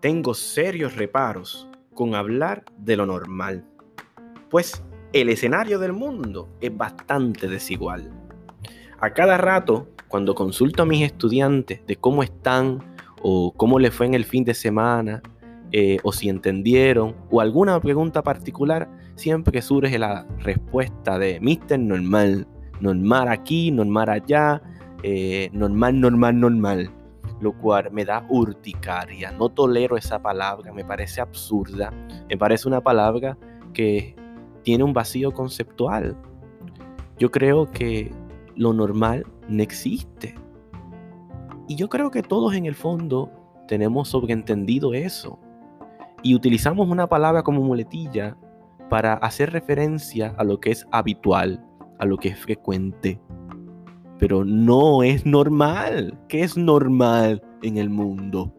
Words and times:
Tengo 0.00 0.34
serios 0.34 0.96
reparos 0.96 1.68
con 1.94 2.14
hablar 2.14 2.64
de 2.78 2.96
lo 2.96 3.06
normal, 3.06 3.64
pues 4.48 4.82
el 5.12 5.28
escenario 5.28 5.78
del 5.78 5.92
mundo 5.92 6.48
es 6.60 6.76
bastante 6.76 7.46
desigual. 7.46 8.10
A 8.98 9.12
cada 9.12 9.36
rato, 9.36 9.90
cuando 10.08 10.34
consulto 10.34 10.82
a 10.82 10.86
mis 10.86 11.02
estudiantes 11.02 11.86
de 11.86 11.96
cómo 11.96 12.22
están 12.24 12.82
o 13.22 13.52
cómo 13.52 13.78
les 13.78 13.94
fue 13.94 14.06
en 14.06 14.14
el 14.14 14.24
fin 14.24 14.42
de 14.42 14.54
semana, 14.54 15.22
eh, 15.70 15.98
o 16.02 16.12
si 16.12 16.28
entendieron, 16.28 17.14
o 17.30 17.40
alguna 17.40 17.78
pregunta 17.78 18.22
particular, 18.22 18.88
siempre 19.14 19.62
surge 19.62 19.98
la 19.98 20.26
respuesta 20.38 21.18
de 21.18 21.38
Mister 21.40 21.78
Normal, 21.78 22.48
normal 22.80 23.28
aquí, 23.28 23.70
normal 23.70 24.08
allá, 24.10 24.62
eh, 25.02 25.50
normal, 25.52 26.00
normal, 26.00 26.40
normal 26.40 26.90
lo 27.40 27.52
cual 27.52 27.90
me 27.90 28.04
da 28.04 28.24
urticaria. 28.28 29.32
No 29.32 29.48
tolero 29.48 29.96
esa 29.96 30.20
palabra, 30.20 30.72
me 30.72 30.84
parece 30.84 31.20
absurda, 31.20 31.90
me 32.28 32.36
parece 32.36 32.68
una 32.68 32.80
palabra 32.80 33.36
que 33.72 34.14
tiene 34.62 34.84
un 34.84 34.92
vacío 34.92 35.32
conceptual. 35.32 36.16
Yo 37.18 37.30
creo 37.30 37.70
que 37.70 38.12
lo 38.56 38.72
normal 38.72 39.26
no 39.48 39.62
existe. 39.62 40.34
Y 41.66 41.76
yo 41.76 41.88
creo 41.88 42.10
que 42.10 42.22
todos 42.22 42.54
en 42.54 42.66
el 42.66 42.74
fondo 42.74 43.30
tenemos 43.68 44.08
sobreentendido 44.08 44.92
eso. 44.92 45.38
Y 46.22 46.34
utilizamos 46.34 46.88
una 46.88 47.06
palabra 47.06 47.42
como 47.42 47.62
muletilla 47.62 48.36
para 48.90 49.14
hacer 49.14 49.52
referencia 49.52 50.34
a 50.36 50.44
lo 50.44 50.60
que 50.60 50.72
es 50.72 50.86
habitual, 50.90 51.64
a 52.00 52.06
lo 52.06 52.16
que 52.16 52.28
es 52.30 52.38
frecuente 52.38 53.20
pero 54.20 54.44
no 54.44 55.02
es 55.02 55.24
normal. 55.24 56.16
¿Qué 56.28 56.42
es 56.42 56.56
normal 56.56 57.42
en 57.62 57.78
el 57.78 57.88
mundo? 57.88 58.54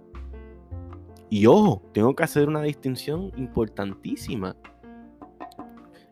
Y 1.29 1.45
ojo, 1.45 1.83
tengo 1.93 2.15
que 2.15 2.23
hacer 2.23 2.49
una 2.49 2.63
distinción 2.63 3.31
importantísima. 3.37 4.55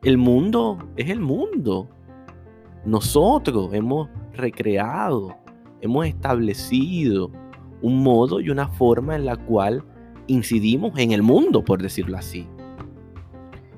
El 0.03 0.19
mundo 0.19 0.77
es 0.95 1.09
el 1.09 1.19
mundo. 1.19 1.89
Nosotros 2.85 3.73
hemos 3.73 4.07
recreado, 4.33 5.35
hemos 5.81 6.05
establecido 6.05 7.31
un 7.81 8.03
modo 8.03 8.39
y 8.41 8.51
una 8.51 8.67
forma 8.67 9.15
en 9.15 9.25
la 9.25 9.35
cual 9.35 9.83
incidimos 10.27 10.97
en 10.99 11.11
el 11.11 11.23
mundo, 11.23 11.65
por 11.65 11.81
decirlo 11.81 12.17
así. 12.17 12.47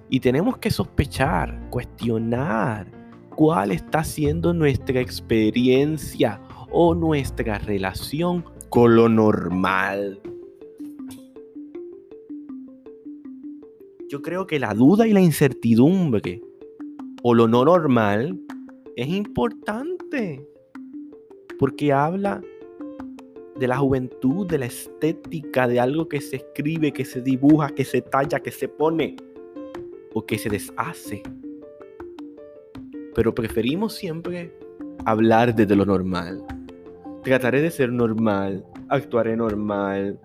Y 0.10 0.20
tenemos 0.20 0.58
que 0.58 0.70
sospechar, 0.70 1.70
cuestionar, 1.70 3.01
cuál 3.42 3.72
está 3.72 4.04
siendo 4.04 4.54
nuestra 4.54 5.02
experiencia 5.02 6.40
o 6.70 6.94
nuestra 6.94 7.58
relación 7.58 8.46
con 8.70 8.96
lo 8.96 9.10
normal. 9.10 10.22
Yo 14.08 14.22
creo 14.22 14.46
que 14.46 14.60
la 14.60 14.76
duda 14.76 15.08
y 15.08 15.14
la 15.14 15.22
incertidumbre 15.22 16.40
o 17.24 17.34
lo 17.34 17.48
no 17.48 17.66
normal 17.66 18.40
es 18.96 19.08
importante 19.08 20.48
porque 21.58 21.92
habla 21.92 22.44
de 23.56 23.68
la 23.68 23.78
juventud, 23.80 24.46
de 24.46 24.60
la 24.60 24.68
estética, 24.68 25.68
de 25.68 25.80
algo 25.80 26.08
que 26.08 26.22
se 26.22 26.36
escribe, 26.36 26.92
que 26.92 27.06
se 27.06 27.24
dibuja, 27.24 27.70
que 27.70 27.86
se 27.86 28.04
talla, 28.04 28.40
que 28.40 28.52
se 28.52 28.68
pone 28.68 29.16
o 30.14 30.28
que 30.28 30.38
se 30.38 30.48
deshace 30.48 31.24
pero 33.16 33.34
preferimos 33.34 33.94
siempre 33.94 34.54
hablar 35.06 35.56
desde 35.56 35.76
lo 35.76 35.86
normal. 35.86 36.44
Trataré 37.24 37.62
de 37.62 37.72
ser 37.72 37.92
normal, 37.92 38.66
actuaré 38.90 39.36
normal. 39.36 40.20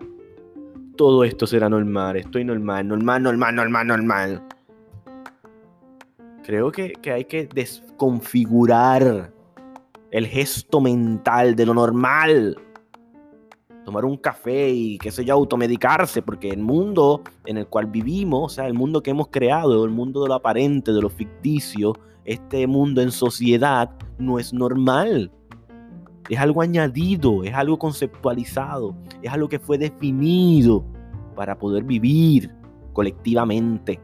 Todo 0.95 1.23
esto 1.23 1.45
será 1.45 1.69
normal, 1.69 2.17
estoy 2.17 2.43
normal, 2.43 2.87
normal, 2.87 3.23
normal, 3.23 3.55
normal, 3.55 3.87
normal. 3.87 4.43
Creo 6.43 6.71
que, 6.71 6.93
que 6.93 7.11
hay 7.11 7.25
que 7.25 7.47
desconfigurar 7.53 9.31
el 10.11 10.27
gesto 10.27 10.81
mental 10.81 11.55
de 11.55 11.65
lo 11.65 11.73
normal. 11.73 12.57
Tomar 13.87 14.03
un 14.03 14.17
café 14.17 14.69
y 14.69 14.97
qué 14.97 15.11
sé 15.11 15.23
yo, 15.23 15.33
automedicarse, 15.35 16.21
porque 16.21 16.49
el 16.49 16.61
mundo 16.61 17.21
en 17.45 17.55
el 17.55 17.67
cual 17.67 17.85
vivimos, 17.85 18.43
o 18.43 18.49
sea, 18.53 18.67
el 18.67 18.73
mundo 18.73 19.01
que 19.01 19.11
hemos 19.11 19.29
creado, 19.29 19.85
el 19.85 19.91
mundo 19.91 20.23
de 20.23 20.27
lo 20.27 20.33
aparente, 20.33 20.91
de 20.91 21.01
lo 21.01 21.09
ficticio, 21.09 21.93
este 22.25 22.67
mundo 22.67 23.01
en 23.01 23.11
sociedad 23.11 23.89
no 24.17 24.39
es 24.39 24.51
normal. 24.51 25.31
Es 26.27 26.37
algo 26.37 26.61
añadido, 26.61 27.45
es 27.45 27.53
algo 27.53 27.79
conceptualizado, 27.79 28.93
es 29.21 29.31
algo 29.31 29.47
que 29.47 29.57
fue 29.57 29.77
definido 29.77 30.83
para 31.33 31.57
poder 31.57 31.85
vivir 31.85 32.51
colectivamente 32.91 34.01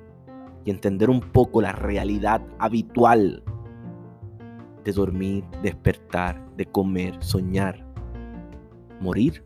y 0.64 0.72
entender 0.72 1.10
un 1.10 1.20
poco 1.20 1.62
la 1.62 1.74
realidad 1.74 2.42
habitual 2.58 3.44
de 4.86 4.92
dormir, 4.94 5.44
despertar, 5.62 6.42
de 6.56 6.66
comer, 6.68 7.22
soñar, 7.22 7.86
morir. 9.02 9.44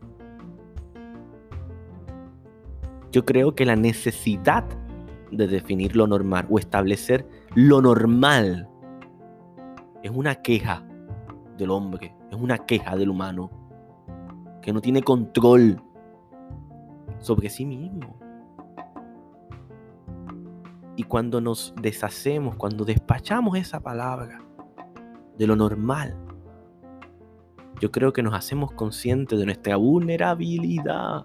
Yo 3.10 3.24
creo 3.24 3.54
que 3.54 3.64
la 3.64 3.76
necesidad 3.76 4.64
de 5.30 5.46
definir 5.46 5.96
lo 5.96 6.06
normal 6.06 6.46
o 6.50 6.58
establecer 6.58 7.26
lo 7.54 7.80
normal 7.80 8.68
es 10.02 10.10
una 10.10 10.36
queja 10.36 10.86
del 11.56 11.70
hombre, 11.70 12.14
es 12.30 12.36
una 12.36 12.58
queja 12.58 12.96
del 12.96 13.08
humano, 13.08 13.50
que 14.62 14.72
no 14.72 14.80
tiene 14.80 15.02
control 15.02 15.82
sobre 17.18 17.48
sí 17.48 17.64
mismo. 17.64 18.18
Y 20.96 21.04
cuando 21.04 21.40
nos 21.40 21.74
deshacemos, 21.80 22.56
cuando 22.56 22.84
despachamos 22.84 23.56
esa 23.56 23.80
palabra 23.80 24.40
de 25.36 25.46
lo 25.46 25.56
normal, 25.56 26.16
yo 27.80 27.90
creo 27.92 28.12
que 28.12 28.22
nos 28.22 28.34
hacemos 28.34 28.72
conscientes 28.72 29.38
de 29.38 29.46
nuestra 29.46 29.76
vulnerabilidad 29.76 31.24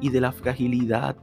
y 0.00 0.10
de 0.10 0.20
la 0.20 0.32
fragilidad 0.32 1.16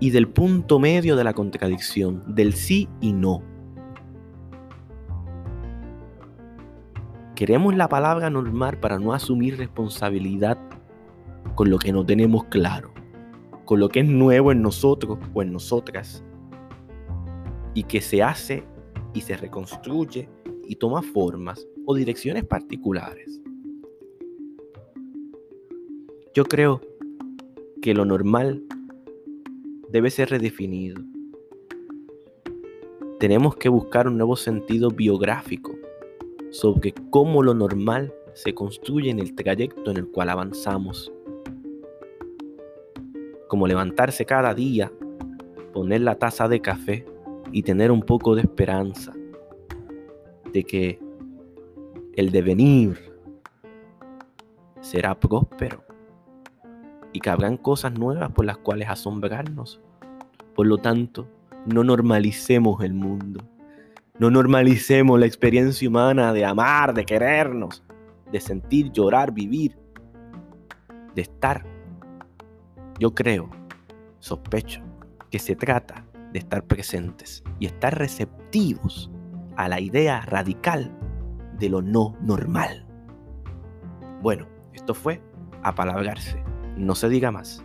y 0.00 0.10
del 0.10 0.28
punto 0.28 0.78
medio 0.78 1.14
de 1.14 1.24
la 1.24 1.32
contradicción, 1.32 2.22
del 2.34 2.54
sí 2.54 2.88
y 3.00 3.12
no. 3.12 3.42
Queremos 7.36 7.74
la 7.76 7.88
palabra 7.88 8.28
normal 8.28 8.78
para 8.78 8.98
no 8.98 9.12
asumir 9.12 9.58
responsabilidad 9.58 10.58
con 11.54 11.70
lo 11.70 11.78
que 11.78 11.92
no 11.92 12.04
tenemos 12.04 12.44
claro, 12.44 12.92
con 13.64 13.80
lo 13.80 13.88
que 13.88 14.00
es 14.00 14.06
nuevo 14.06 14.52
en 14.52 14.62
nosotros 14.62 15.18
o 15.34 15.42
en 15.42 15.52
nosotras, 15.52 16.24
y 17.74 17.84
que 17.84 18.00
se 18.00 18.22
hace 18.22 18.64
y 19.14 19.20
se 19.20 19.36
reconstruye 19.36 20.28
y 20.66 20.76
toma 20.76 21.02
formas 21.02 21.66
o 21.86 21.94
direcciones 21.94 22.44
particulares. 22.44 23.40
Yo 26.34 26.44
creo 26.44 26.80
que 27.82 27.94
lo 27.94 28.04
normal 28.04 28.62
debe 29.90 30.08
ser 30.08 30.30
redefinido. 30.30 31.02
Tenemos 33.18 33.56
que 33.56 33.68
buscar 33.68 34.06
un 34.06 34.16
nuevo 34.16 34.36
sentido 34.36 34.90
biográfico 34.90 35.72
sobre 36.50 36.94
cómo 37.10 37.42
lo 37.42 37.54
normal 37.54 38.14
se 38.34 38.54
construye 38.54 39.10
en 39.10 39.18
el 39.18 39.34
trayecto 39.34 39.90
en 39.90 39.96
el 39.96 40.08
cual 40.08 40.30
avanzamos. 40.30 41.12
Como 43.48 43.66
levantarse 43.66 44.24
cada 44.24 44.54
día, 44.54 44.90
poner 45.72 46.02
la 46.02 46.14
taza 46.14 46.46
de 46.48 46.60
café 46.60 47.04
y 47.50 47.64
tener 47.64 47.90
un 47.90 48.02
poco 48.02 48.36
de 48.36 48.42
esperanza 48.42 49.12
de 50.52 50.62
que 50.62 51.00
el 52.14 52.30
devenir 52.30 52.96
será 54.80 55.18
próspero 55.18 55.91
y 57.12 57.20
que 57.20 57.30
habrán 57.30 57.56
cosas 57.56 57.92
nuevas 57.92 58.30
por 58.32 58.44
las 58.44 58.58
cuales 58.58 58.88
asombrarnos. 58.88 59.80
Por 60.54 60.66
lo 60.66 60.78
tanto, 60.78 61.28
no 61.66 61.84
normalicemos 61.84 62.82
el 62.82 62.94
mundo. 62.94 63.44
No 64.18 64.30
normalicemos 64.30 65.18
la 65.18 65.26
experiencia 65.26 65.88
humana 65.88 66.32
de 66.32 66.44
amar, 66.44 66.94
de 66.94 67.04
querernos, 67.04 67.82
de 68.30 68.40
sentir, 68.40 68.92
llorar, 68.92 69.32
vivir, 69.32 69.76
de 71.14 71.22
estar. 71.22 71.64
Yo 72.98 73.14
creo, 73.14 73.50
sospecho, 74.18 74.82
que 75.30 75.38
se 75.38 75.56
trata 75.56 76.04
de 76.32 76.38
estar 76.38 76.64
presentes 76.64 77.42
y 77.58 77.66
estar 77.66 77.98
receptivos 77.98 79.10
a 79.56 79.68
la 79.68 79.80
idea 79.80 80.20
radical 80.22 80.90
de 81.58 81.68
lo 81.68 81.82
no 81.82 82.16
normal. 82.20 82.86
Bueno, 84.20 84.46
esto 84.72 84.94
fue 84.94 85.20
apalabrarse 85.62 86.41
no 86.76 86.94
se 86.94 87.08
diga 87.08 87.30
más. 87.30 87.62